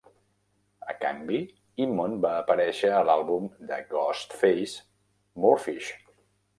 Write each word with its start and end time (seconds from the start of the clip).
A 0.93 0.95
canvi, 1.03 1.41
Eamon 1.85 2.17
va 2.27 2.33
aparèixer 2.39 2.91
a 2.97 3.05
l'àlbum 3.11 3.47
de 3.71 3.81
Ghostface 3.95 4.87
"More 5.47 5.67
Fish". 5.69 5.97